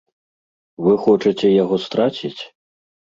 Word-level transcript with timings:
Вы 0.85 0.93
хочаце 1.03 1.51
яго 1.63 1.75
страціць? 1.85 2.41